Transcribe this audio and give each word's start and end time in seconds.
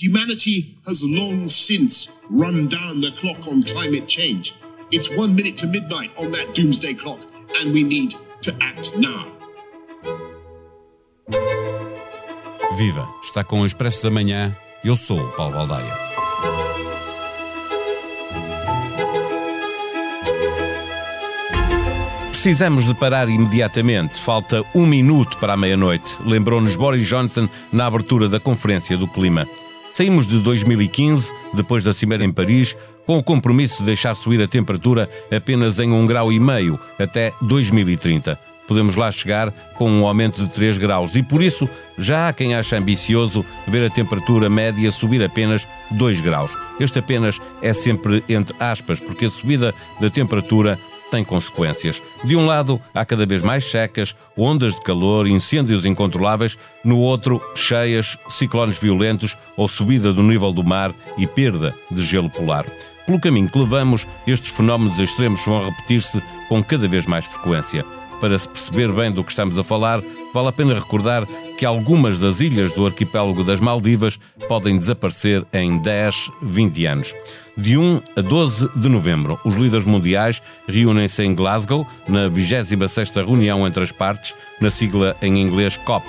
Humanity 0.00 0.78
has 0.86 1.02
long 1.02 1.48
since 1.48 2.08
run 2.30 2.68
down 2.68 3.00
the 3.00 3.10
clock 3.18 3.48
on 3.48 3.64
climate 3.64 4.06
change. 4.06 4.54
It's 4.92 5.10
one 5.10 5.34
minute 5.34 5.56
to 5.56 5.66
midnight 5.66 6.12
on 6.16 6.30
that 6.30 6.54
doomsday 6.54 6.94
clock, 6.94 7.18
and 7.58 7.72
we 7.72 7.82
need 7.82 8.14
to 8.42 8.54
act 8.60 8.96
now. 8.96 9.26
Viva! 12.76 13.08
Está 13.24 13.42
com 13.42 13.62
o 13.62 13.66
Expresso 13.66 14.04
da 14.04 14.10
Manhã. 14.12 14.56
Eu 14.84 14.96
sou 14.96 15.18
o 15.18 15.32
Paulo 15.32 15.54
Baldaia. 15.54 15.92
Precisamos 22.30 22.86
de 22.86 22.94
parar 22.94 23.28
imediatamente. 23.28 24.20
Falta 24.20 24.64
um 24.72 24.86
minuto 24.86 25.38
para 25.38 25.54
a 25.54 25.56
meia-noite, 25.56 26.18
lembrou-nos 26.24 26.76
Boris 26.76 27.04
Johnson 27.04 27.48
na 27.72 27.86
abertura 27.86 28.28
da 28.28 28.38
Conferência 28.38 28.96
do 28.96 29.08
Clima. 29.08 29.44
Saímos 29.98 30.28
de 30.28 30.38
2015, 30.38 31.32
depois 31.52 31.82
da 31.82 31.92
Cimeira 31.92 32.24
em 32.24 32.30
Paris, 32.30 32.76
com 33.04 33.18
o 33.18 33.22
compromisso 33.22 33.78
de 33.78 33.86
deixar 33.86 34.14
subir 34.14 34.40
a 34.40 34.46
temperatura 34.46 35.10
apenas 35.28 35.80
em 35.80 35.90
um 35.90 36.06
grau 36.06 36.32
e 36.32 36.38
meio 36.38 36.78
até 37.00 37.32
2030. 37.42 38.38
Podemos 38.68 38.94
lá 38.94 39.10
chegar 39.10 39.50
com 39.74 39.90
um 39.90 40.06
aumento 40.06 40.40
de 40.40 40.52
3 40.52 40.78
graus 40.78 41.16
e 41.16 41.22
por 41.24 41.42
isso 41.42 41.68
já 41.98 42.28
há 42.28 42.32
quem 42.32 42.54
acha 42.54 42.78
ambicioso 42.78 43.44
ver 43.66 43.84
a 43.84 43.90
temperatura 43.90 44.48
média 44.48 44.88
subir 44.92 45.20
apenas 45.20 45.66
2 45.90 46.20
graus. 46.20 46.52
Este 46.78 47.00
apenas 47.00 47.40
é 47.60 47.72
sempre 47.72 48.22
entre 48.28 48.54
aspas, 48.60 49.00
porque 49.00 49.24
a 49.24 49.30
subida 49.30 49.74
da 50.00 50.08
temperatura 50.08 50.78
tem 51.10 51.24
consequências. 51.24 52.02
De 52.24 52.36
um 52.36 52.46
lado, 52.46 52.80
há 52.94 53.04
cada 53.04 53.26
vez 53.26 53.42
mais 53.42 53.70
secas, 53.70 54.14
ondas 54.36 54.74
de 54.74 54.82
calor, 54.82 55.26
incêndios 55.26 55.84
incontroláveis, 55.84 56.58
no 56.84 56.98
outro, 56.98 57.40
cheias, 57.54 58.16
ciclones 58.28 58.78
violentos 58.78 59.36
ou 59.56 59.68
subida 59.68 60.12
do 60.12 60.22
nível 60.22 60.52
do 60.52 60.64
mar 60.64 60.92
e 61.16 61.26
perda 61.26 61.74
de 61.90 62.04
gelo 62.04 62.30
polar. 62.30 62.66
Pelo 63.06 63.20
caminho 63.20 63.48
que 63.48 63.58
levamos, 63.58 64.06
estes 64.26 64.50
fenómenos 64.50 64.98
extremos 64.98 65.44
vão 65.44 65.64
repetir-se 65.64 66.22
com 66.48 66.62
cada 66.62 66.86
vez 66.86 67.06
mais 67.06 67.24
frequência. 67.24 67.84
Para 68.20 68.38
se 68.38 68.48
perceber 68.48 68.92
bem 68.92 69.10
do 69.12 69.24
que 69.24 69.30
estamos 69.30 69.58
a 69.58 69.64
falar, 69.64 70.02
vale 70.34 70.48
a 70.48 70.52
pena 70.52 70.74
recordar 70.74 71.26
que 71.58 71.66
algumas 71.66 72.20
das 72.20 72.38
ilhas 72.38 72.72
do 72.72 72.86
arquipélago 72.86 73.42
das 73.42 73.58
Maldivas 73.58 74.20
podem 74.46 74.78
desaparecer 74.78 75.44
em 75.52 75.76
10, 75.76 76.30
20 76.40 76.86
anos. 76.86 77.14
De 77.56 77.76
1 77.76 78.00
a 78.16 78.20
12 78.20 78.70
de 78.76 78.88
novembro, 78.88 79.40
os 79.44 79.56
líderes 79.56 79.84
mundiais 79.84 80.40
reúnem-se 80.68 81.20
em 81.24 81.34
Glasgow, 81.34 81.84
na 82.06 82.30
26ª 82.30 83.26
reunião 83.26 83.66
entre 83.66 83.82
as 83.82 83.90
partes, 83.90 84.36
na 84.60 84.70
sigla 84.70 85.16
em 85.20 85.40
inglês 85.40 85.76
COP. 85.78 86.06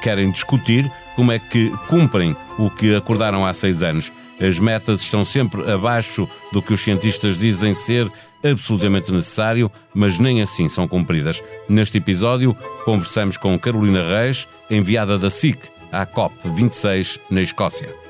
Querem 0.00 0.30
discutir 0.30 0.90
como 1.14 1.30
é 1.30 1.38
que 1.38 1.70
cumprem 1.88 2.34
o 2.58 2.70
que 2.70 2.96
acordaram 2.96 3.44
há 3.44 3.52
seis 3.52 3.82
anos. 3.82 4.10
As 4.40 4.58
metas 4.58 5.00
estão 5.00 5.24
sempre 5.24 5.70
abaixo 5.70 6.28
do 6.52 6.60
que 6.60 6.72
os 6.72 6.80
cientistas 6.80 7.38
dizem 7.38 7.72
ser 7.72 8.10
absolutamente 8.44 9.10
necessário, 9.10 9.70
mas 9.94 10.18
nem 10.18 10.42
assim 10.42 10.68
são 10.68 10.86
cumpridas. 10.86 11.42
Neste 11.68 11.98
episódio, 11.98 12.54
conversamos 12.84 13.36
com 13.36 13.58
Carolina 13.58 14.02
Reis, 14.02 14.46
enviada 14.70 15.18
da 15.18 15.30
SIC 15.30 15.58
à 15.90 16.06
COP26 16.06 17.18
na 17.30 17.40
Escócia. 17.42 18.05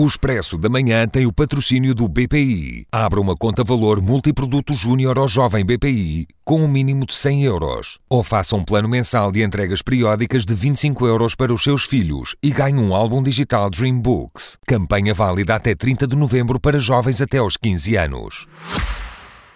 O 0.00 0.06
Expresso 0.06 0.56
da 0.56 0.68
Manhã 0.68 1.08
tem 1.08 1.26
o 1.26 1.32
patrocínio 1.32 1.92
do 1.92 2.08
BPI. 2.08 2.86
Abra 2.92 3.20
uma 3.20 3.36
conta 3.36 3.64
valor 3.64 4.00
multiproduto 4.00 4.72
júnior 4.72 5.18
ao 5.18 5.26
jovem 5.26 5.64
BPI 5.64 6.24
com 6.44 6.62
um 6.62 6.68
mínimo 6.68 7.04
de 7.04 7.12
100 7.12 7.42
euros. 7.42 7.98
Ou 8.08 8.22
faça 8.22 8.54
um 8.54 8.62
plano 8.62 8.88
mensal 8.88 9.32
de 9.32 9.42
entregas 9.42 9.82
periódicas 9.82 10.46
de 10.46 10.54
25 10.54 11.04
euros 11.04 11.34
para 11.34 11.52
os 11.52 11.64
seus 11.64 11.82
filhos 11.82 12.36
e 12.40 12.52
ganhe 12.52 12.78
um 12.78 12.94
álbum 12.94 13.20
digital 13.20 13.68
Dream 13.68 13.98
Books. 13.98 14.56
Campanha 14.68 15.12
válida 15.12 15.56
até 15.56 15.74
30 15.74 16.06
de 16.06 16.14
novembro 16.14 16.60
para 16.60 16.78
jovens 16.78 17.20
até 17.20 17.38
aos 17.38 17.56
15 17.56 17.96
anos. 17.96 18.46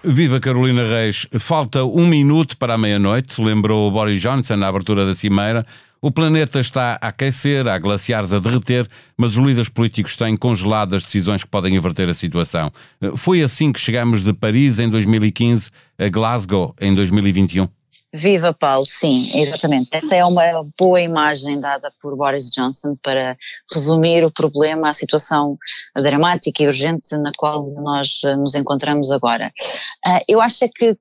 Viva 0.03 0.41
Carolina 0.41 0.83
Reis. 0.83 1.29
Falta 1.39 1.85
um 1.85 2.05
minuto 2.05 2.59
para 2.59 2.75
a 2.75 2.79
meia-noite, 2.79 3.41
lembrou 3.41 3.89
Boris 3.93 4.21
Johnson 4.21 4.57
na 4.57 4.67
abertura 4.67 5.07
da 5.07 5.15
Cimeira. 5.15 5.65
O 6.05 6.11
planeta 6.11 6.59
está 6.59 6.99
a 7.01 7.09
aquecer, 7.09 7.69
há 7.69 7.79
glaciares 7.79 8.33
a 8.33 8.41
derreter, 8.41 8.89
mas 9.17 9.37
os 9.37 9.47
líderes 9.47 9.69
políticos 9.69 10.17
têm 10.17 10.37
congelado 10.37 10.97
as 10.97 11.05
decisões 11.05 11.45
que 11.45 11.49
podem 11.49 11.77
inverter 11.77 12.09
a 12.09 12.15
situação. 12.15 12.73
Foi 13.15 13.41
assim 13.41 13.73
que 13.73 13.79
chegamos 13.79 14.25
de 14.25 14.33
Paris 14.33 14.81
em 14.81 14.91
2015 14.91 15.71
a 15.97 16.09
Glasgow 16.09 16.75
em 16.81 16.93
2021? 16.93 17.69
Viva 18.13 18.53
Paulo, 18.53 18.85
sim, 18.85 19.41
exatamente. 19.41 19.91
Essa 19.93 20.17
é 20.17 20.25
uma 20.25 20.43
boa 20.77 21.01
imagem 21.01 21.61
dada 21.61 21.93
por 22.03 22.17
Boris 22.17 22.51
Johnson 22.51 22.97
para 23.01 23.37
resumir 23.73 24.25
o 24.25 24.31
problema, 24.31 24.91
a 24.91 24.95
situação 24.95 25.57
dramática 25.97 26.65
e 26.65 26.67
urgente 26.67 27.17
na 27.17 27.31
qual 27.39 27.65
nós 27.81 28.21
nos 28.39 28.57
encontramos 28.57 29.13
agora. 29.13 29.53
Ah, 30.05 30.21
eu 30.27 30.41
acho 30.41 30.65
é 30.65 30.69
que 30.69 30.97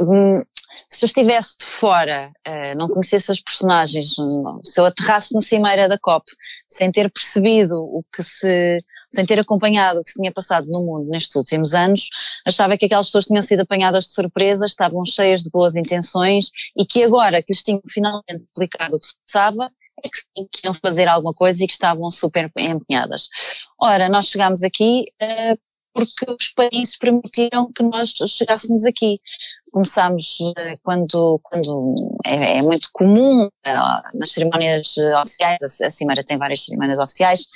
hum, 0.00 0.40
se 0.88 1.04
eu 1.04 1.06
estivesse 1.06 1.56
de 1.58 1.64
fora, 1.64 2.32
uh, 2.46 2.78
não 2.78 2.88
conhecesse 2.88 3.32
as 3.32 3.40
personagens, 3.40 4.14
se 4.64 4.80
eu 4.80 4.86
aterrasse 4.86 5.34
na 5.34 5.40
cimeira 5.40 5.88
da 5.88 5.98
COP, 5.98 6.24
sem 6.68 6.90
ter 6.90 7.10
percebido 7.10 7.76
o 7.82 8.04
que 8.14 8.22
se, 8.22 8.84
sem 9.12 9.26
ter 9.26 9.38
acompanhado 9.40 10.00
o 10.00 10.04
que 10.04 10.10
se 10.10 10.20
tinha 10.20 10.32
passado 10.32 10.66
no 10.68 10.84
mundo 10.84 11.08
nestes 11.08 11.34
últimos 11.34 11.74
anos, 11.74 12.08
achava 12.46 12.76
que 12.76 12.86
aquelas 12.86 13.06
pessoas 13.06 13.26
tinham 13.26 13.42
sido 13.42 13.60
apanhadas 13.60 14.04
de 14.04 14.14
surpresa, 14.14 14.64
estavam 14.64 15.04
cheias 15.04 15.42
de 15.42 15.50
boas 15.50 15.74
intenções 15.76 16.50
e 16.76 16.86
que 16.86 17.02
agora 17.02 17.42
que 17.42 17.52
lhes 17.52 17.62
tinham 17.62 17.82
finalmente 17.88 18.44
explicado 18.48 18.96
o 18.96 18.98
que 18.98 19.06
se 19.06 19.14
passava, 19.26 19.70
é 20.02 20.08
que 20.08 20.16
sim, 20.16 20.48
que 20.50 20.66
iam 20.66 20.74
fazer 20.74 21.08
alguma 21.08 21.34
coisa 21.34 21.62
e 21.62 21.66
que 21.66 21.72
estavam 21.72 22.08
super 22.10 22.50
empenhadas. 22.56 23.28
Ora, 23.78 24.08
nós 24.08 24.26
chegámos 24.26 24.62
aqui 24.62 25.04
uh, 25.22 25.58
porque 25.92 26.30
os 26.30 26.48
países 26.52 26.96
permitiram 26.96 27.70
que 27.72 27.82
nós 27.82 28.12
chegássemos 28.36 28.84
aqui. 28.84 29.20
Começámos 29.72 30.38
eh, 30.56 30.76
quando, 30.82 31.40
quando 31.42 31.94
é, 32.26 32.58
é 32.58 32.62
muito 32.62 32.88
comum 32.92 33.48
eh, 33.64 33.74
nas 34.14 34.32
cerimónias 34.32 34.96
oficiais, 35.22 35.80
a 35.82 35.90
Cimeira 35.90 36.24
tem 36.24 36.38
várias 36.38 36.64
cerimónias 36.64 36.98
oficiais 36.98 37.46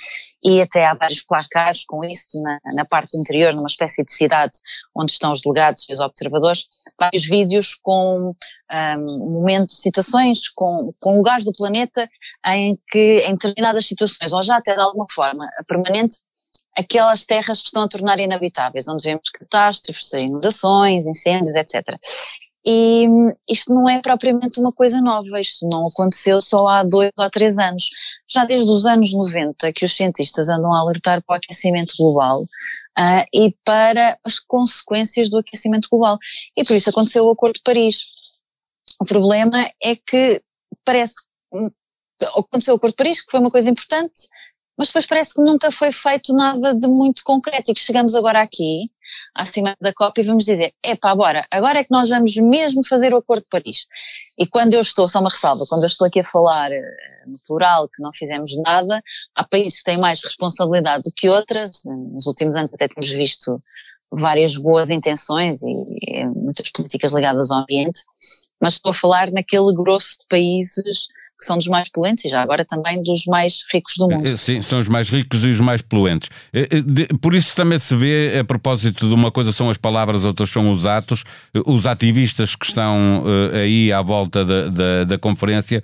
e 0.43 0.61
até 0.61 0.85
há 0.85 0.93
vários 0.93 1.23
placares 1.23 1.83
com 1.85 2.03
isso 2.05 2.41
na, 2.41 2.59
na 2.73 2.85
parte 2.85 3.17
interior, 3.17 3.53
numa 3.53 3.67
espécie 3.67 4.05
de 4.05 4.13
cidade 4.13 4.57
onde 4.95 5.11
estão 5.11 5.31
os 5.31 5.41
delegados 5.41 5.87
e 5.89 5.93
os 5.93 5.99
observadores, 5.99 6.67
vários 6.99 7.25
vídeos 7.25 7.73
com 7.75 8.31
um, 8.31 9.31
momentos, 9.31 9.81
situações, 9.81 10.47
com, 10.49 10.93
com 10.99 11.17
lugares 11.17 11.43
do 11.43 11.51
planeta 11.51 12.07
em 12.45 12.77
que 12.89 13.19
em 13.27 13.33
determinadas 13.33 13.87
situações, 13.87 14.31
ou 14.33 14.43
já 14.43 14.57
até 14.57 14.75
de 14.75 14.81
alguma 14.81 15.07
forma 15.09 15.49
permanente, 15.67 16.17
aquelas 16.77 17.25
terras 17.25 17.61
que 17.61 17.67
estão 17.67 17.83
a 17.83 17.87
tornar 17.87 18.19
inabitáveis, 18.19 18.87
onde 18.87 19.03
vemos 19.03 19.29
catástrofes, 19.29 20.11
inundações, 20.13 21.07
incêndios, 21.07 21.55
etc. 21.55 21.97
E 22.65 23.05
isto 23.47 23.71
não 23.73 23.87
é 23.87 24.01
propriamente 24.01 24.59
uma 24.59 24.71
coisa 24.71 24.99
nova, 24.99 25.39
isto 25.39 25.67
não 25.67 25.85
aconteceu 25.85 26.41
só 26.41 26.67
há 26.67 26.83
dois 26.83 27.11
ou 27.17 27.29
três 27.29 27.59
anos. 27.59 27.89
Já 28.27 28.43
desde 28.43 28.69
os 28.71 28.87
anos 28.87 29.13
90 29.13 29.71
que 29.71 29.85
os 29.85 29.95
cientistas 29.95 30.49
andam 30.49 30.73
a 30.73 30.79
alertar 30.79 31.23
para 31.23 31.35
o 31.35 31.37
aquecimento 31.37 31.93
global 31.95 32.41
uh, 32.41 33.25
e 33.31 33.55
para 33.63 34.17
as 34.25 34.39
consequências 34.39 35.29
do 35.29 35.37
aquecimento 35.37 35.87
global. 35.91 36.17
E 36.57 36.63
por 36.63 36.75
isso 36.75 36.89
aconteceu 36.89 37.25
o 37.25 37.31
Acordo 37.31 37.53
de 37.53 37.61
Paris. 37.63 38.03
O 38.99 39.05
problema 39.05 39.69
é 39.83 39.95
que 39.95 40.41
parece 40.83 41.13
que 41.15 42.27
aconteceu 42.35 42.73
o 42.73 42.77
Acordo 42.77 42.93
de 42.93 42.97
Paris, 42.97 43.23
que 43.23 43.29
foi 43.29 43.39
uma 43.39 43.51
coisa 43.51 43.69
importante, 43.69 44.27
mas 44.77 44.87
depois 44.87 45.05
parece 45.05 45.33
que 45.33 45.41
nunca 45.41 45.71
foi 45.71 45.91
feito 45.91 46.33
nada 46.33 46.75
de 46.75 46.87
muito 46.87 47.23
concreto 47.23 47.71
e 47.71 47.73
que 47.73 47.79
chegamos 47.79 48.13
agora 48.13 48.41
aqui, 48.41 48.91
acima 49.33 49.75
da 49.79 49.93
COP, 49.93 50.19
e 50.19 50.23
vamos 50.25 50.45
dizer, 50.45 50.73
epá, 50.83 51.15
bora, 51.15 51.45
agora 51.49 51.79
é 51.79 51.83
que 51.83 51.91
nós 51.91 52.09
vamos 52.09 52.35
mesmo 52.35 52.85
fazer 52.85 53.13
o 53.13 53.17
Acordo 53.17 53.43
de 53.43 53.49
Paris. 53.49 53.87
E 54.37 54.45
quando 54.45 54.73
eu 54.73 54.81
estou, 54.81 55.07
só 55.07 55.19
uma 55.19 55.29
ressalva, 55.29 55.65
quando 55.69 55.83
eu 55.83 55.87
estou 55.87 56.07
aqui 56.07 56.19
a 56.19 56.25
falar 56.25 56.71
eh, 56.71 56.81
no 57.25 57.39
plural 57.47 57.87
que 57.87 58.03
não 58.03 58.11
fizemos 58.13 58.51
nada, 58.57 59.01
há 59.33 59.43
países 59.43 59.79
que 59.79 59.85
têm 59.85 59.97
mais 59.97 60.21
responsabilidade 60.21 61.03
do 61.03 61.11
que 61.15 61.29
outras, 61.29 61.83
nos 61.85 62.27
últimos 62.27 62.55
anos 62.55 62.73
até 62.73 62.87
temos 62.87 63.09
visto 63.11 63.61
várias 64.11 64.57
boas 64.57 64.89
intenções 64.89 65.61
e, 65.63 65.71
e 66.01 66.25
muitas 66.25 66.69
políticas 66.69 67.13
ligadas 67.13 67.51
ao 67.51 67.59
ambiente, 67.59 68.01
mas 68.59 68.73
estou 68.73 68.91
a 68.91 68.95
falar 68.95 69.31
naquele 69.31 69.73
grosso 69.73 70.17
de 70.19 70.25
países 70.29 71.07
que 71.37 71.45
são 71.45 71.57
dos 71.57 71.67
mais 71.67 71.89
poluentes 71.89 72.25
e 72.25 72.29
já 72.29 72.41
agora 72.41 72.63
também 72.63 73.01
dos 73.01 73.25
mais 73.25 73.65
ricos 73.71 73.95
do 73.97 74.07
mundo. 74.09 74.27
Eh, 74.27 74.37
sim, 74.37 74.61
são 74.61 74.79
os 74.79 74.87
mais 74.87 75.09
ricos 75.09 75.43
e 75.43 75.49
os 75.49 75.59
mais 75.59 75.81
poluentes. 75.81 76.29
Eh, 76.53 76.67
eh, 76.71 77.13
por 77.21 77.33
isso 77.33 77.53
também 77.55 77.77
se 77.77 77.95
vê, 77.95 78.39
a 78.39 78.43
propósito 78.43 79.07
de 79.07 79.13
uma 79.13 79.31
coisa 79.31 79.51
são 79.51 79.69
as 79.69 79.77
palavras, 79.77 80.23
outras 80.23 80.49
são 80.49 80.71
os 80.71 80.85
atos, 80.85 81.23
os 81.65 81.85
ativistas 81.85 82.55
que 82.55 82.65
estão 82.65 83.23
aí 83.53 83.91
à 83.91 84.01
volta 84.01 84.45
da, 84.45 84.69
da, 84.69 85.03
da 85.03 85.17
conferência 85.17 85.83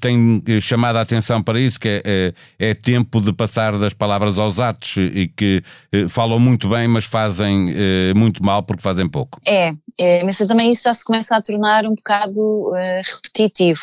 têm 0.00 0.42
chamado 0.60 0.96
a 0.96 1.02
atenção 1.02 1.42
para 1.42 1.60
isso, 1.60 1.78
que 1.78 1.88
é, 1.88 2.02
é, 2.04 2.34
é, 2.70 2.74
tempo 2.74 3.20
de 3.20 3.32
passar 3.32 3.78
das 3.78 3.92
palavras 3.92 4.38
aos 4.38 4.58
atos 4.58 4.96
e 4.96 5.28
que 5.28 5.62
falam 6.08 6.38
muito 6.40 6.68
bem, 6.68 6.88
mas 6.88 7.04
fazem 7.04 7.72
muito 8.14 8.44
mal 8.44 8.62
porque 8.62 8.82
fazem 8.82 9.08
pouco. 9.08 9.40
É, 9.46 9.72
é 9.98 10.24
mas 10.24 10.38
também 10.38 10.70
isso 10.70 10.82
já 10.84 10.94
se 10.94 11.04
começa 11.04 11.36
a 11.36 11.42
tornar 11.42 11.84
um 11.86 11.94
bocado 11.94 12.72
repetitivo 13.04 13.80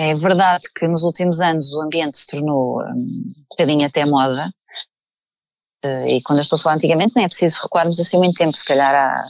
É 0.00 0.14
verdade 0.14 0.68
que 0.72 0.86
nos 0.86 1.02
últimos 1.02 1.40
anos 1.40 1.72
o 1.72 1.82
ambiente 1.82 2.18
se 2.18 2.26
tornou 2.28 2.80
um, 2.80 3.32
um 3.36 3.44
bocadinho 3.50 3.84
até 3.84 4.06
moda, 4.06 4.48
uh, 5.84 6.06
e 6.06 6.22
quando 6.22 6.38
eu 6.38 6.42
estou 6.42 6.56
a 6.56 6.62
falar 6.62 6.76
antigamente 6.76 7.14
nem 7.16 7.24
é 7.24 7.28
preciso 7.28 7.60
recuarmos 7.60 7.98
assim 7.98 8.16
muito 8.16 8.36
tempo, 8.36 8.56
se 8.56 8.64
calhar 8.64 8.94
há 8.94 9.24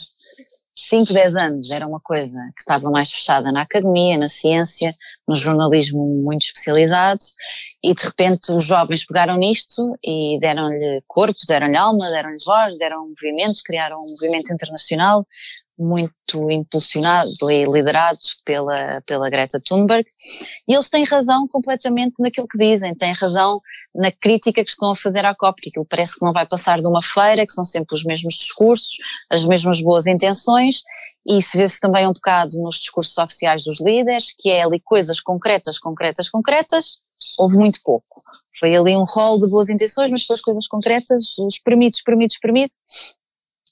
5, 0.76 1.10
10 1.10 1.34
anos 1.36 1.70
era 1.70 1.88
uma 1.88 2.00
coisa 2.00 2.38
que 2.54 2.60
estava 2.60 2.90
mais 2.90 3.10
fechada 3.10 3.50
na 3.50 3.62
academia, 3.62 4.18
na 4.18 4.28
ciência, 4.28 4.94
no 5.26 5.34
jornalismo 5.34 6.06
muito 6.22 6.42
especializado. 6.42 7.18
E 7.82 7.94
de 7.94 8.04
repente 8.04 8.52
os 8.52 8.64
jovens 8.64 9.06
pegaram 9.06 9.38
nisto 9.38 9.98
e 10.04 10.38
deram-lhe 10.38 11.02
corpo, 11.06 11.38
deram-lhe 11.48 11.76
alma, 11.76 12.10
deram-lhe 12.10 12.36
voz, 12.44 12.76
deram 12.78 13.04
um 13.04 13.08
movimento, 13.08 13.62
criaram 13.64 14.02
um 14.02 14.10
movimento 14.10 14.52
internacional 14.52 15.26
muito 15.78 16.50
impulsionado 16.50 17.30
e 17.50 17.64
liderado 17.64 18.18
pela, 18.44 19.00
pela 19.06 19.30
Greta 19.30 19.60
Thunberg. 19.64 20.06
E 20.66 20.74
eles 20.74 20.90
têm 20.90 21.04
razão 21.04 21.46
completamente 21.48 22.14
naquilo 22.18 22.48
que 22.48 22.58
dizem, 22.58 22.94
têm 22.94 23.12
razão 23.12 23.60
na 23.94 24.10
crítica 24.10 24.64
que 24.64 24.70
estão 24.70 24.90
a 24.90 24.96
fazer 24.96 25.24
à 25.24 25.34
COP, 25.34 25.60
que 25.60 25.68
aquilo 25.70 25.86
parece 25.86 26.18
que 26.18 26.24
não 26.24 26.32
vai 26.32 26.46
passar 26.46 26.80
de 26.80 26.88
uma 26.88 27.02
feira, 27.02 27.46
que 27.46 27.52
são 27.52 27.64
sempre 27.64 27.94
os 27.94 28.04
mesmos 28.04 28.34
discursos, 28.34 28.96
as 29.30 29.44
mesmas 29.44 29.80
boas 29.80 30.06
intenções, 30.06 30.82
e 31.26 31.42
se 31.42 31.58
vê-se 31.58 31.78
também 31.80 32.06
um 32.06 32.12
bocado 32.12 32.58
nos 32.58 32.76
discursos 32.76 33.16
oficiais 33.18 33.62
dos 33.62 33.80
líderes, 33.80 34.34
que 34.38 34.48
é 34.50 34.62
ali 34.62 34.80
coisas 34.80 35.20
concretas, 35.20 35.78
concretas, 35.78 36.28
concretas, 36.30 37.00
houve 37.38 37.56
muito 37.56 37.80
pouco. 37.82 38.22
Foi 38.58 38.74
ali 38.74 38.96
um 38.96 39.04
rol 39.04 39.38
de 39.38 39.48
boas 39.48 39.68
intenções, 39.68 40.10
mas 40.10 40.26
pelas 40.26 40.40
coisas 40.40 40.66
concretas, 40.66 41.38
os 41.38 41.58
permites, 41.58 42.02
permites, 42.02 42.38
permite, 42.38 42.74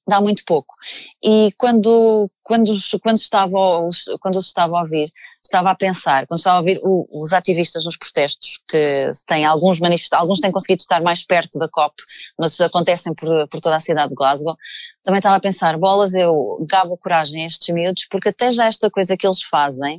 dá 0.07 0.21
muito 0.21 0.45
pouco. 0.45 0.75
E 1.23 1.51
quando, 1.59 2.31
quando, 2.43 2.73
quando, 3.03 3.17
estava, 3.17 3.89
quando 4.21 4.39
estava 4.39 4.79
a 4.79 4.83
ouvir, 4.83 5.09
estava 5.43 5.71
a 5.71 5.75
pensar, 5.75 6.27
quando 6.27 6.39
estava 6.39 6.57
a 6.57 6.61
ouvir 6.61 6.81
o, 6.83 7.07
os 7.11 7.33
ativistas 7.33 7.85
nos 7.85 7.97
protestos, 7.97 8.61
que 8.69 9.11
têm 9.27 9.45
alguns 9.45 9.81
manifestados, 9.81 10.23
alguns 10.23 10.41
têm 10.41 10.53
conseguido 10.53 10.81
estar 10.81 11.03
mais 11.03 11.25
perto 11.25 11.59
da 11.59 11.69
COP, 11.69 11.95
mas 12.39 12.61
acontecem 12.61 13.15
por, 13.15 13.49
por 13.49 13.61
toda 13.61 13.77
a 13.77 13.81
cidade 13.81 14.11
de 14.11 14.15
Glasgow, 14.15 14.57
também 15.03 15.19
estava 15.19 15.37
a 15.37 15.41
pensar, 15.41 15.79
bolas, 15.79 16.15
eu 16.15 16.65
gabo 16.69 16.97
coragem 16.97 17.45
a 17.45 17.47
estes 17.47 17.73
miúdos, 17.75 18.07
porque 18.11 18.29
até 18.29 18.51
já 18.51 18.67
esta 18.67 18.91
coisa 18.91 19.17
que 19.17 19.27
eles 19.27 19.43
fazem, 19.43 19.99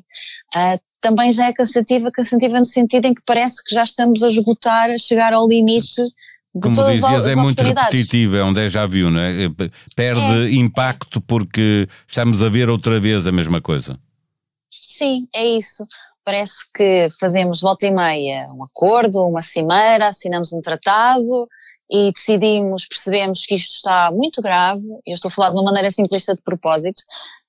uh, 0.56 0.80
também 1.00 1.31
já 1.31 1.48
é 1.48 1.54
cansativa, 1.54 2.12
cansativa 2.12 2.57
no 2.57 2.65
sentido 2.65 3.06
em 3.06 3.13
que 3.13 3.21
parece 3.25 3.63
que 3.63 3.74
já 3.74 3.83
estamos 3.83 4.24
a 4.24 4.27
esgotar, 4.27 4.89
a 4.89 4.98
chegar 4.98 5.31
ao 5.33 5.48
limite 5.48 6.01
como 6.62 6.92
dizias, 6.92 7.27
é 7.27 7.36
muito 7.36 7.62
repetitivo, 7.62 8.36
é 8.36 8.44
um 8.44 8.54
déjà 8.54 8.86
vu, 8.86 9.09
não 9.09 9.19
é? 9.19 9.50
Perde 9.95 10.48
é. 10.48 10.51
impacto 10.51 11.21
porque 11.21 11.88
estamos 12.07 12.42
a 12.42 12.50
ver 12.50 12.69
outra 12.69 13.00
vez 13.00 13.27
a 13.27 13.31
mesma 13.31 13.62
coisa. 13.62 14.00
Sim, 14.71 15.27
é 15.33 15.45
isso. 15.45 15.86
Parece 16.24 16.56
que 16.74 17.09
fazemos 17.19 17.62
volta 17.62 17.88
e 17.88 17.92
meia 17.92 18.48
um 18.51 18.63
acordo, 18.63 19.25
uma 19.25 19.42
cimeira, 19.42 20.07
assinamos 20.07 20.51
um 20.51 20.59
tratado 20.59 21.48
e 21.89 22.12
decidimos, 22.12 22.86
percebemos 22.86 23.45
que 23.45 23.56
isto 23.56 23.75
está 23.75 24.12
muito 24.12 24.42
grave, 24.42 24.83
eu 25.06 25.13
estou 25.13 25.30
a 25.30 25.31
falar 25.31 25.50
de 25.50 25.56
uma 25.56 25.63
maneira 25.63 25.89
simplista 25.89 26.36
de 26.36 26.42
propósito, 26.42 27.01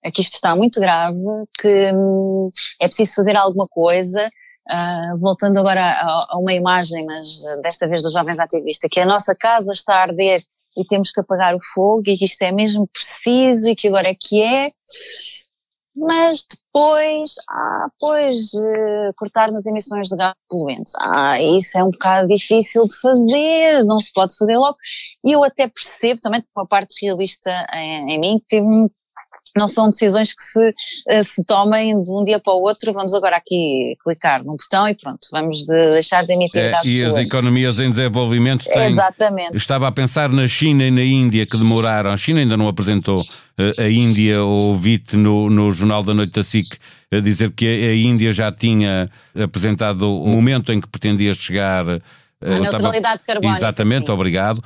é 0.02 0.10
que 0.10 0.20
isto 0.20 0.34
está 0.34 0.54
muito 0.54 0.80
grave, 0.80 1.18
que 1.60 1.92
hum, 1.92 2.48
é 2.80 2.86
preciso 2.86 3.14
fazer 3.16 3.36
alguma 3.36 3.66
coisa, 3.66 4.30
Uh, 4.70 5.16
voltando 5.18 5.58
agora 5.58 5.82
a, 5.82 6.26
a, 6.30 6.38
uma 6.38 6.52
imagem, 6.52 7.04
mas 7.06 7.26
desta 7.62 7.88
vez 7.88 8.02
dos 8.02 8.12
jovens 8.12 8.38
ativistas, 8.38 8.90
que 8.92 9.00
a 9.00 9.06
nossa 9.06 9.34
casa 9.34 9.72
está 9.72 9.94
a 9.94 10.02
arder 10.02 10.42
e 10.76 10.84
temos 10.84 11.10
que 11.10 11.20
apagar 11.20 11.54
o 11.54 11.60
fogo 11.74 12.02
e 12.06 12.16
que 12.16 12.24
isto 12.24 12.42
é 12.42 12.52
mesmo 12.52 12.86
preciso 12.88 13.68
e 13.68 13.74
que 13.74 13.88
agora 13.88 14.08
é 14.08 14.14
que 14.14 14.42
é. 14.42 14.70
Mas 15.96 16.46
depois, 16.48 17.34
ah, 17.50 17.88
pois, 17.98 18.52
uh, 18.54 19.12
cortar 19.16 19.50
nas 19.50 19.66
emissões 19.66 20.08
de 20.08 20.16
gás 20.16 20.34
poluentes. 20.48 20.92
Ah, 21.00 21.40
isso 21.42 21.76
é 21.76 21.82
um 21.82 21.90
bocado 21.90 22.28
difícil 22.28 22.84
de 22.84 23.00
fazer, 23.00 23.84
não 23.84 23.98
se 23.98 24.12
pode 24.12 24.36
fazer 24.36 24.56
logo. 24.56 24.76
E 25.24 25.32
eu 25.32 25.42
até 25.42 25.66
percebo 25.66 26.20
também, 26.20 26.44
com 26.54 26.60
a 26.60 26.66
parte 26.66 27.04
realista 27.04 27.50
em, 27.74 28.12
em 28.12 28.20
mim, 28.20 28.40
que 28.48 28.60
não 29.58 29.68
são 29.68 29.90
decisões 29.90 30.32
que 30.34 30.42
se, 30.42 30.70
uh, 30.70 31.24
se 31.24 31.44
tomem 31.44 32.00
de 32.02 32.10
um 32.10 32.22
dia 32.22 32.38
para 32.38 32.52
o 32.52 32.62
outro, 32.62 32.92
vamos 32.92 33.12
agora 33.14 33.36
aqui 33.36 33.96
clicar 34.02 34.42
num 34.44 34.56
botão 34.56 34.88
e 34.88 34.94
pronto, 34.94 35.26
vamos 35.30 35.58
de 35.58 35.90
deixar 35.92 36.24
de 36.24 36.32
emitir 36.32 36.60
é, 36.60 36.72
E 36.84 37.04
as 37.04 37.16
economias 37.16 37.78
em 37.80 37.90
desenvolvimento 37.90 38.64
têm... 38.64 38.86
Exatamente. 38.86 39.56
Estava 39.56 39.88
a 39.88 39.92
pensar 39.92 40.28
na 40.30 40.46
China 40.46 40.84
e 40.84 40.90
na 40.90 41.02
Índia 41.02 41.44
que 41.44 41.58
demoraram, 41.58 42.10
a 42.10 42.16
China 42.16 42.40
ainda 42.40 42.56
não 42.56 42.68
apresentou, 42.68 43.20
uh, 43.20 43.80
a 43.80 43.88
Índia. 43.88 44.42
Ouvi-te 44.42 45.16
no, 45.16 45.50
no 45.50 45.72
Jornal 45.72 46.02
da 46.02 46.14
Noite 46.14 46.32
da 46.32 46.42
SIC 46.42 46.78
a 47.10 47.20
dizer 47.20 47.50
que 47.52 47.66
a 47.66 47.94
Índia 47.94 48.32
já 48.32 48.52
tinha 48.52 49.10
apresentado 49.34 50.02
o 50.02 50.28
momento 50.28 50.72
em 50.72 50.80
que 50.80 50.86
pretendia 50.86 51.32
chegar 51.32 51.84
a 52.40 52.58
neutralidade 52.60 53.24
carbónica. 53.24 53.58
Exatamente, 53.58 54.06
sim. 54.06 54.12
obrigado. 54.12 54.62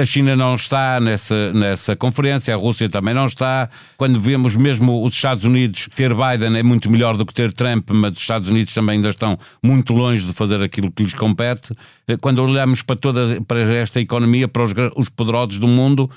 A 0.00 0.04
China 0.04 0.34
não 0.34 0.54
está 0.54 0.98
nessa, 1.00 1.52
nessa 1.52 1.94
conferência, 1.94 2.52
a 2.52 2.56
Rússia 2.56 2.88
também 2.88 3.14
não 3.14 3.26
está. 3.26 3.68
Quando 3.96 4.20
vemos 4.20 4.56
mesmo 4.56 5.04
os 5.04 5.14
Estados 5.14 5.44
Unidos 5.44 5.88
ter 5.94 6.12
Biden 6.14 6.56
é 6.58 6.62
muito 6.62 6.90
melhor 6.90 7.16
do 7.16 7.24
que 7.24 7.32
ter 7.32 7.52
Trump, 7.52 7.90
mas 7.90 8.12
os 8.14 8.20
Estados 8.20 8.50
Unidos 8.50 8.74
também 8.74 8.96
ainda 8.96 9.08
estão 9.08 9.38
muito 9.62 9.92
longe 9.92 10.24
de 10.24 10.32
fazer 10.32 10.60
aquilo 10.60 10.90
que 10.90 11.04
lhes 11.04 11.14
compete. 11.14 11.74
Quando 12.20 12.42
olhamos 12.42 12.82
para 12.82 12.96
toda 12.96 13.40
para 13.42 13.60
esta 13.74 14.00
economia, 14.00 14.48
para 14.48 14.64
os, 14.64 14.72
os 14.96 15.08
poderosos 15.08 15.58
do 15.58 15.68
mundo, 15.68 16.10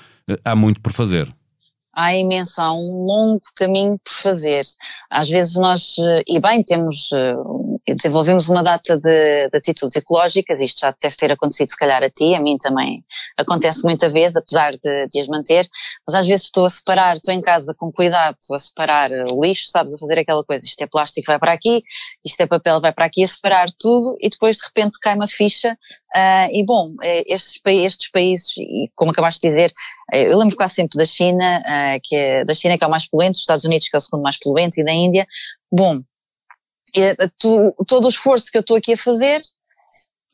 há 0.43 0.55
muito 0.55 0.81
por 0.81 0.91
fazer 0.91 1.31
há 1.99 2.15
imenso, 2.15 2.61
há 2.61 2.71
um 2.73 3.03
longo 3.05 3.41
caminho 3.55 3.99
por 4.03 4.13
fazer. 4.13 4.63
Às 5.09 5.29
vezes 5.29 5.55
nós, 5.55 5.95
eh, 5.99 6.23
e 6.27 6.39
bem, 6.39 6.63
temos, 6.63 7.11
eh, 7.11 7.35
desenvolvemos 7.87 8.49
uma 8.49 8.63
data 8.63 8.97
de, 8.97 9.49
de, 9.49 9.57
atitudes 9.57 9.95
ecológicas, 9.95 10.59
isto 10.59 10.81
já 10.81 10.95
deve 11.01 11.15
ter 11.15 11.31
acontecido 11.31 11.69
se 11.69 11.77
calhar 11.77 12.03
a 12.03 12.09
ti, 12.09 12.33
a 12.33 12.39
mim 12.39 12.57
também 12.57 13.03
acontece 13.37 13.83
muita 13.83 14.09
vez, 14.09 14.35
apesar 14.35 14.73
de, 14.73 15.07
de 15.07 15.19
as 15.19 15.27
manter, 15.27 15.67
mas 16.07 16.15
às 16.15 16.27
vezes 16.27 16.45
estou 16.45 16.65
a 16.65 16.69
separar, 16.69 17.15
estou 17.17 17.33
em 17.33 17.41
casa 17.41 17.75
com 17.77 17.91
cuidado, 17.91 18.37
estou 18.39 18.55
a 18.55 18.59
separar 18.59 19.11
o 19.11 19.43
lixo, 19.43 19.69
sabes, 19.69 19.93
a 19.93 19.97
fazer 19.97 20.19
aquela 20.19 20.43
coisa, 20.43 20.65
isto 20.65 20.81
é 20.81 20.87
plástico, 20.87 21.31
vai 21.31 21.39
para 21.39 21.53
aqui, 21.53 21.83
isto 22.25 22.41
é 22.41 22.47
papel, 22.47 22.81
vai 22.81 22.93
para 22.93 23.05
aqui, 23.05 23.23
a 23.23 23.27
separar 23.27 23.67
tudo 23.77 24.17
e 24.21 24.29
depois 24.29 24.57
de 24.57 24.65
repente 24.65 24.99
cai 24.99 25.15
uma 25.15 25.27
ficha 25.27 25.73
uh, 26.15 26.49
e 26.51 26.63
bom, 26.65 26.95
estes, 27.03 27.61
estes 27.65 28.11
países, 28.11 28.53
como 28.95 29.11
acabaste 29.11 29.41
de 29.41 29.49
dizer, 29.49 29.71
eu 30.11 30.37
lembro 30.37 30.55
quase 30.55 30.75
sempre 30.75 30.97
da 30.97 31.05
China, 31.05 31.61
uh, 31.65 31.99
que 32.03 32.15
é, 32.15 32.45
da 32.45 32.53
China 32.53 32.77
que 32.77 32.83
é 32.83 32.87
o 32.87 32.91
mais 32.91 33.07
poluente, 33.07 33.33
dos 33.33 33.41
Estados 33.41 33.65
Unidos 33.65 33.87
que 33.87 33.95
é 33.95 33.99
o 33.99 34.01
segundo 34.01 34.23
mais 34.23 34.37
poluente 34.37 34.81
e 34.81 34.83
da 34.83 34.91
Índia. 34.91 35.27
Bom, 35.71 36.01
tu, 37.37 37.73
todo 37.87 38.05
o 38.05 38.09
esforço 38.09 38.51
que 38.51 38.57
eu 38.57 38.61
estou 38.61 38.77
aqui 38.77 38.93
a 38.93 38.97
fazer 38.97 39.41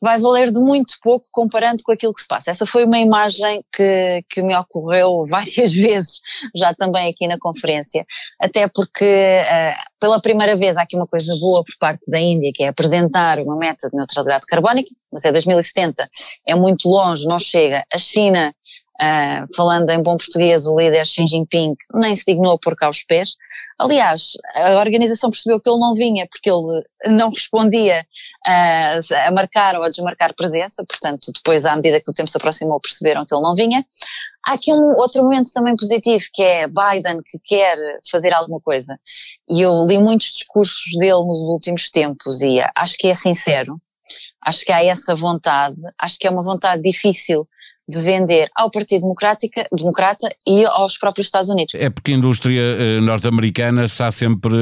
vai 0.00 0.20
valer 0.20 0.52
de 0.52 0.60
muito 0.60 0.94
pouco 1.02 1.26
comparando 1.32 1.82
com 1.82 1.90
aquilo 1.90 2.12
que 2.12 2.20
se 2.20 2.28
passa. 2.28 2.50
Essa 2.50 2.66
foi 2.66 2.84
uma 2.84 2.98
imagem 2.98 3.64
que, 3.74 4.22
que 4.28 4.42
me 4.42 4.54
ocorreu 4.56 5.24
várias 5.28 5.74
vezes, 5.74 6.20
já 6.54 6.74
também 6.74 7.10
aqui 7.10 7.26
na 7.26 7.38
conferência, 7.38 8.04
até 8.40 8.68
porque 8.68 9.04
uh, 9.04 9.98
pela 9.98 10.20
primeira 10.20 10.54
vez 10.56 10.76
há 10.76 10.82
aqui 10.82 10.96
uma 10.96 11.06
coisa 11.06 11.34
boa 11.40 11.64
por 11.64 11.74
parte 11.78 12.10
da 12.10 12.20
Índia, 12.20 12.52
que 12.54 12.64
é 12.64 12.68
apresentar 12.68 13.38
uma 13.40 13.56
meta 13.56 13.88
de 13.88 13.96
neutralidade 13.96 14.46
carbónica, 14.46 14.90
mas 15.10 15.24
é 15.24 15.32
2070, 15.32 16.08
é 16.46 16.54
muito 16.54 16.88
longe, 16.88 17.26
não 17.26 17.38
chega. 17.38 17.84
A 17.92 17.98
China 17.98 18.54
Uh, 19.00 19.46
falando 19.54 19.90
em 19.90 20.02
bom 20.02 20.16
português, 20.16 20.66
o 20.66 20.78
líder 20.78 21.04
Xi 21.04 21.26
Jinping 21.26 21.74
nem 21.92 22.16
se 22.16 22.24
dignou 22.26 22.52
a 22.52 22.58
pôr 22.58 22.74
cá 22.74 22.88
os 22.88 23.02
pés. 23.02 23.36
Aliás, 23.78 24.30
a 24.54 24.78
organização 24.78 25.30
percebeu 25.30 25.60
que 25.60 25.68
ele 25.68 25.78
não 25.78 25.94
vinha 25.94 26.26
porque 26.26 26.50
ele 26.50 26.82
não 27.14 27.28
respondia 27.28 28.06
uh, 28.46 29.14
a 29.26 29.30
marcar 29.30 29.76
ou 29.76 29.82
a 29.82 29.90
desmarcar 29.90 30.34
presença, 30.34 30.82
portanto, 30.88 31.30
depois, 31.34 31.66
à 31.66 31.76
medida 31.76 32.00
que 32.00 32.10
o 32.10 32.14
tempo 32.14 32.30
se 32.30 32.38
aproximou, 32.38 32.80
perceberam 32.80 33.26
que 33.26 33.34
ele 33.34 33.42
não 33.42 33.54
vinha. 33.54 33.84
Há 34.46 34.54
aqui 34.54 34.72
um 34.72 34.94
outro 34.96 35.22
momento 35.24 35.52
também 35.52 35.76
positivo, 35.76 36.24
que 36.32 36.42
é 36.42 36.66
Biden 36.66 37.20
que 37.22 37.38
quer 37.44 37.76
fazer 38.10 38.32
alguma 38.32 38.60
coisa. 38.60 38.98
E 39.50 39.60
eu 39.60 39.78
li 39.86 39.98
muitos 39.98 40.32
discursos 40.32 40.96
dele 40.98 41.24
nos 41.26 41.40
últimos 41.40 41.90
tempos 41.90 42.40
e 42.40 42.60
acho 42.74 42.96
que 42.96 43.08
é 43.08 43.14
sincero. 43.14 43.78
Acho 44.40 44.64
que 44.64 44.72
há 44.72 44.84
essa 44.84 45.14
vontade. 45.16 45.76
Acho 45.98 46.16
que 46.18 46.26
é 46.26 46.30
uma 46.30 46.44
vontade 46.44 46.80
difícil 46.80 47.46
de 47.88 48.00
vender 48.00 48.50
ao 48.54 48.70
Partido 48.70 49.02
Democrática, 49.02 49.66
Democrata 49.72 50.28
e 50.46 50.64
aos 50.64 50.98
próprios 50.98 51.28
Estados 51.28 51.48
Unidos. 51.48 51.74
É 51.74 51.88
porque 51.88 52.12
a 52.12 52.14
indústria 52.14 52.60
eh, 52.60 53.00
norte-americana 53.00 53.84
está 53.84 54.10
sempre 54.10 54.54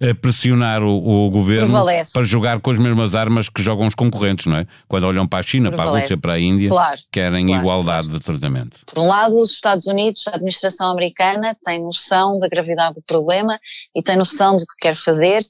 eh, 0.00 0.10
a 0.10 0.14
pressionar 0.14 0.82
o, 0.82 1.26
o 1.26 1.30
governo 1.30 1.68
Prevalece. 1.68 2.12
para 2.12 2.22
jogar 2.24 2.60
com 2.60 2.70
as 2.70 2.78
mesmas 2.78 3.14
armas 3.14 3.48
que 3.48 3.62
jogam 3.62 3.86
os 3.86 3.94
concorrentes, 3.94 4.46
não 4.46 4.58
é? 4.58 4.66
Quando 4.86 5.04
olham 5.04 5.26
para 5.26 5.38
a 5.38 5.42
China, 5.42 5.70
Prevalece. 5.70 5.90
para 5.90 5.98
a 5.98 6.02
Rússia, 6.02 6.20
para 6.20 6.32
a 6.34 6.40
Índia, 6.40 6.68
claro, 6.68 7.00
querem 7.10 7.46
claro, 7.46 7.62
igualdade 7.62 8.08
claro. 8.08 8.18
de 8.18 8.24
tratamento. 8.24 8.80
Por 8.86 8.98
um 8.98 9.06
lado, 9.06 9.40
os 9.40 9.52
Estados 9.52 9.86
Unidos, 9.86 10.26
a 10.28 10.32
administração 10.32 10.90
americana 10.90 11.56
tem 11.64 11.82
noção 11.82 12.38
da 12.38 12.48
gravidade 12.48 12.96
do 12.96 13.02
problema 13.02 13.58
e 13.94 14.02
tem 14.02 14.16
noção 14.16 14.56
do 14.56 14.66
que 14.66 14.76
quer 14.80 14.94
fazer 14.94 15.42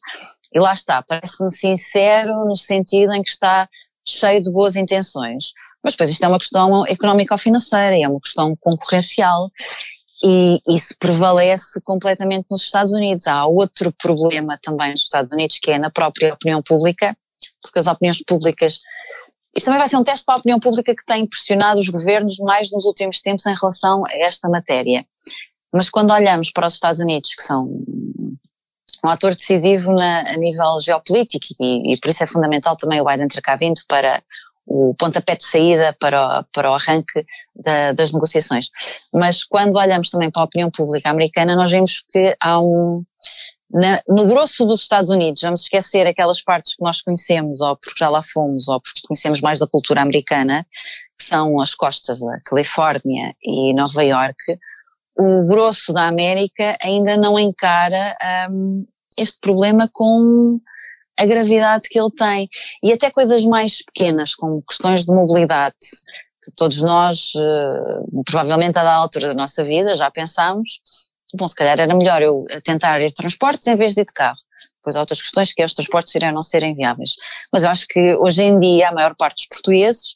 e 0.55 0.61
lá 0.61 0.73
está, 0.73 1.03
parece-me 1.03 1.51
sincero 1.51 2.33
no 2.47 2.55
sentido 2.55 3.13
em 3.13 3.23
que 3.23 3.31
está 3.31 3.69
cheio 4.07 4.41
de 4.41 4.53
boas 4.53 4.77
intenções. 4.77 5.53
Mas 5.85 5.93
depois 5.93 6.11
isto 6.11 6.25
é 6.25 6.29
uma 6.29 6.39
questão 6.39 6.87
económico-financeira, 6.87 7.97
é 7.97 8.09
uma 8.09 8.21
questão 8.21 8.57
concorrencial. 8.57 9.51
e 10.23 10.59
isso 10.69 10.97
prevalece 10.99 11.81
completamente 11.83 12.47
nos 12.51 12.63
Estados 12.63 12.93
Unidos. 12.93 13.27
Há 13.27 13.47
outro 13.47 13.93
problema 13.93 14.59
também 14.63 14.93
nos 14.93 15.03
Estados 15.03 15.31
Unidos 15.31 15.59
que 15.59 15.71
é 15.71 15.79
na 15.79 15.91
própria 15.91 16.33
opinião 16.33 16.63
pública, 16.63 17.15
porque 17.61 17.79
as 17.79 17.87
opiniões 17.87 18.23
públicas 18.25 18.81
isto 19.57 19.67
também 19.67 19.79
vai 19.79 19.89
ser 19.89 19.97
um 19.99 20.03
teste 20.03 20.25
para 20.25 20.35
a 20.35 20.39
opinião 20.39 20.59
pública 20.59 20.95
que 20.95 21.05
tem 21.07 21.27
pressionado 21.27 21.79
os 21.79 21.89
governos 21.89 22.39
mais 22.39 22.73
nos 22.73 22.85
últimos 22.85 23.21
tempos 23.21 23.47
em 23.47 23.55
relação 23.55 24.05
a 24.05 24.13
esta 24.15 24.49
matéria. 24.49 25.07
Mas 25.73 25.89
quando 25.89 26.13
olhamos 26.13 26.51
para 26.51 26.67
os 26.67 26.75
Estados 26.75 26.99
Unidos, 26.99 27.35
que 27.35 27.43
são 27.43 27.69
um 29.05 29.09
ator 29.09 29.35
decisivo 29.35 29.93
na, 29.93 30.21
a 30.21 30.37
nível 30.37 30.81
geopolítico 30.81 31.45
e, 31.61 31.93
e, 31.93 32.01
por 32.01 32.11
isso 32.11 32.25
é 32.25 32.27
fundamental 32.27 32.77
também 32.77 33.01
o 33.01 33.05
Biden 33.05 33.29
ter 33.29 33.41
cá 33.43 33.55
vindo 33.55 33.81
para 33.87 34.23
o 34.67 34.95
pontapé 34.99 35.37
de 35.37 35.45
saída 35.45 35.95
para 35.99 36.41
o, 36.41 36.45
para 36.53 36.71
o 36.71 36.75
arranque 36.75 37.25
da, 37.55 37.93
das 37.93 38.13
negociações. 38.13 38.71
Mas 39.13 39.45
quando 39.45 39.77
olhamos 39.77 40.11
também 40.11 40.31
para 40.31 40.43
a 40.43 40.47
opinião 40.47 40.71
pública 40.71 41.11
americana, 41.11 41.55
nós 41.55 41.71
vemos 41.71 42.05
que 42.11 42.37
há 42.41 42.61
um, 42.61 43.05
na, 43.71 44.01
no 44.09 44.27
grosso 44.27 44.65
dos 44.65 44.83
Estados 44.83 45.11
Unidos, 45.11 45.43
vamos 45.43 45.63
esquecer 45.63 46.07
aquelas 46.07 46.41
partes 46.41 46.77
que 46.77 46.83
nós 46.83 47.03
conhecemos, 47.03 47.61
ou 47.61 47.77
porque 47.77 47.99
já 47.99 48.09
lá 48.09 48.23
fomos, 48.23 48.69
ou 48.69 48.81
porque 48.81 49.01
conhecemos 49.07 49.41
mais 49.41 49.59
da 49.59 49.67
cultura 49.67 50.01
americana, 50.01 50.67
que 51.19 51.25
são 51.25 51.61
as 51.61 51.75
costas 51.75 52.21
da 52.21 52.39
Califórnia 52.47 53.35
e 53.43 53.75
Nova 53.75 54.03
York, 54.03 54.37
o 55.17 55.47
grosso 55.47 55.93
da 55.93 56.07
América 56.07 56.77
ainda 56.83 57.17
não 57.17 57.39
encara 57.39 58.17
um, 58.51 58.85
este 59.19 59.39
problema 59.41 59.89
com 59.93 60.61
a 61.17 61.27
gravidade 61.27 61.89
que 61.89 61.99
ele 61.99 62.11
tem. 62.11 62.49
E 62.83 62.93
até 62.93 63.11
coisas 63.11 63.45
mais 63.45 63.83
pequenas, 63.85 64.35
como 64.35 64.63
questões 64.63 65.05
de 65.05 65.13
mobilidade, 65.13 65.77
que 66.43 66.51
todos 66.57 66.83
nós, 66.83 67.33
uh, 67.37 68.23
provavelmente 68.25 68.79
a 68.79 68.85
da 68.85 68.95
altura 68.95 69.29
da 69.29 69.35
nossa 69.35 69.65
vida, 69.65 69.95
já 69.97 70.11
pensámos, 70.11 70.81
bom, 71.35 71.49
se 71.49 71.55
calhar 71.55 71.79
era 71.81 71.95
melhor 71.95 72.23
eu 72.23 72.45
tentar 72.63 73.01
ir 73.01 73.09
de 73.09 73.15
transportes 73.15 73.67
em 73.67 73.77
vez 73.77 73.95
de 73.95 74.03
ir 74.03 74.07
de 74.07 74.13
carro. 74.13 74.39
Depois 74.79 74.97
há 74.97 75.01
outras 75.01 75.23
questões 75.23 75.53
que 75.53 75.63
é 75.63 75.65
os 75.65 75.73
transportes 75.73 76.15
irão 76.15 76.33
não 76.33 76.43
serem 76.43 76.75
viáveis. 76.75 77.17
Mas 77.51 77.63
eu 77.63 77.71
acho 77.71 77.87
que 77.89 78.15
hoje 78.17 78.43
em 78.43 78.59
dia 78.59 78.91
a 78.91 78.93
maior 78.93 79.15
parte 79.17 79.37
dos 79.37 79.47
portugueses 79.47 80.15